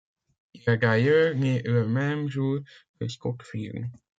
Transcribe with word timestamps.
Il 0.55 0.63
est 0.67 0.77
d'ailleurs 0.79 1.35
né 1.35 1.61
le 1.61 1.85
même 1.87 2.27
jour 2.27 2.57
que 2.99 3.07
Scot 3.07 3.37
Fearn. 3.43 3.91